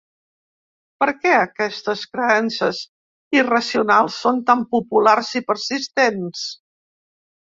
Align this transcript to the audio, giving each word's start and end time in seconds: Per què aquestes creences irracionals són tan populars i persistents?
Per 1.01 1.07
què 1.25 1.33
aquestes 1.39 2.05
creences 2.15 2.79
irracionals 3.39 4.17
són 4.23 4.41
tan 4.47 4.63
populars 4.71 5.29
i 5.41 5.45
persistents? 5.51 6.47